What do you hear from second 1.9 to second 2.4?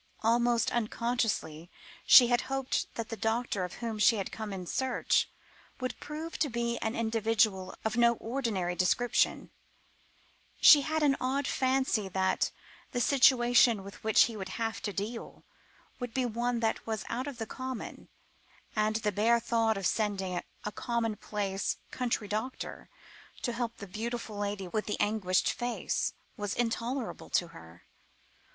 she